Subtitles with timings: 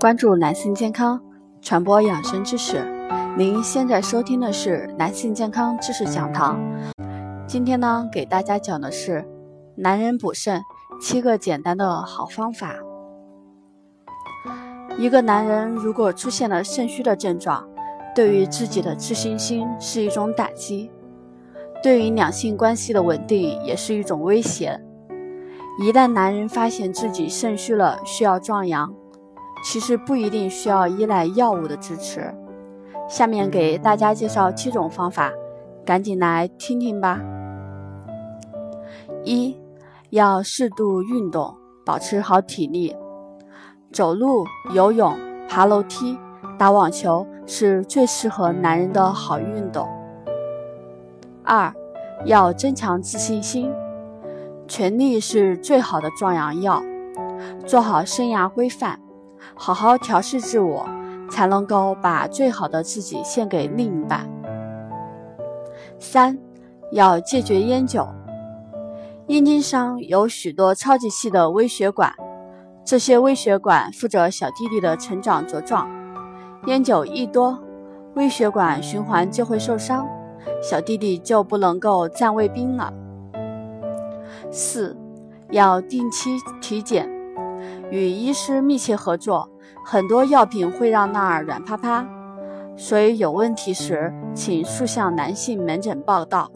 [0.00, 1.20] 关注男性健康，
[1.60, 2.82] 传播养生知识。
[3.36, 6.58] 您现在收听的是男性健康知识讲堂。
[7.46, 9.22] 今天呢，给大家讲的是
[9.76, 10.62] 男人补肾
[11.02, 12.76] 七个简单的好方法。
[14.96, 17.68] 一个男人如果出现了肾虚的症状，
[18.14, 20.90] 对于自己的自信心是一种打击，
[21.82, 24.80] 对于两性关系的稳定也是一种威胁。
[25.78, 28.94] 一旦男人发现自己肾虚了，需要壮阳。
[29.62, 32.34] 其实不一定需要依赖药物的支持。
[33.08, 35.32] 下面给大家介绍七种方法，
[35.84, 37.20] 赶紧来听听吧。
[39.24, 39.58] 一
[40.10, 42.96] 要适度运动，保持好体力。
[43.92, 46.16] 走路、游泳、爬楼梯、
[46.56, 49.88] 打网球是最适合男人的好运动。
[51.44, 51.74] 二
[52.24, 53.72] 要增强自信心，
[54.68, 56.80] 全力是最好的壮阳药。
[57.66, 59.00] 做好生涯规范。
[59.54, 60.88] 好好调试自我，
[61.30, 64.28] 才能够把最好的自己献给另一半。
[65.98, 66.38] 三，
[66.92, 68.08] 要戒绝烟酒。
[69.26, 72.12] 阴茎上有许多超级细的微血管，
[72.84, 75.88] 这些微血管负责小弟弟的成长茁壮。
[76.66, 77.58] 烟酒一多，
[78.14, 80.08] 微血管循环就会受伤，
[80.62, 82.92] 小弟弟就不能够站卫兵了。
[84.50, 84.96] 四，
[85.50, 86.30] 要定期
[86.60, 87.08] 体检。
[87.90, 89.50] 与医师密切合作，
[89.84, 92.06] 很多药品会让那儿软趴趴，
[92.76, 96.50] 所以有问题时，请速向男性门诊报道。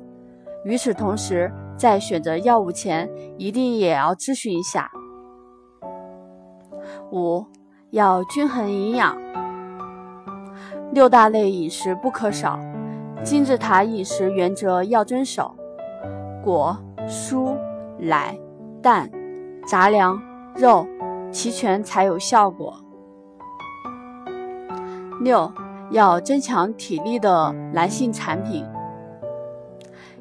[0.64, 4.90] 与此同时，在选择药物前，一定也要咨询一下。
[7.10, 7.44] 五，
[7.90, 9.16] 要均衡营养，
[10.92, 12.58] 六大类饮食不可少，
[13.22, 15.54] 金字塔饮食原则要遵守：
[16.42, 16.76] 果、
[17.08, 17.56] 蔬、
[17.98, 18.38] 奶、
[18.80, 19.10] 蛋、
[19.66, 20.20] 杂粮、
[20.56, 20.86] 肉。
[21.34, 22.80] 齐全才有效果。
[25.20, 25.52] 六
[25.90, 28.64] 要增强体力的男性产品，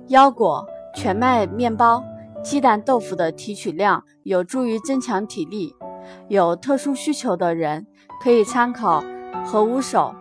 [0.08, 0.66] 腰果、
[0.96, 2.04] 全麦面包、
[2.44, 5.76] 鸡蛋、豆腐的提取量有助于增强体力。
[6.28, 7.86] 有特殊需求的人
[8.22, 9.02] 可以参考
[9.46, 10.14] 何五手、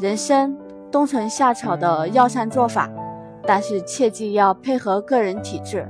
[0.00, 0.56] 人参、
[0.90, 2.90] 冬虫夏草的药膳做法，
[3.46, 5.86] 但是切记要配合个人体质。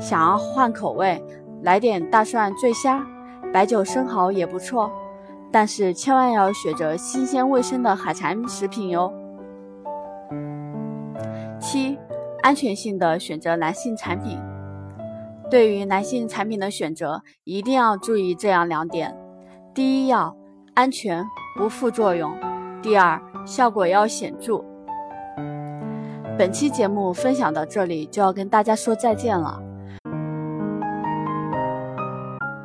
[0.00, 1.24] 想要换口味，
[1.62, 3.06] 来点大蒜醉虾。
[3.52, 4.90] 白酒生蚝也不错，
[5.50, 9.12] 但是千万要选择新鲜卫生的海产食品哟。
[11.60, 11.98] 七，
[12.42, 14.40] 安全性的选择男性产品。
[15.50, 19.14] 对于男性产品的选择，一定要注意这样两点：
[19.74, 20.34] 第一，要
[20.74, 21.22] 安全
[21.60, 22.32] 无副作用；
[22.80, 24.64] 第二，效果要显著。
[26.38, 29.62] 本期节目分享到这里，就要跟大家说再见了。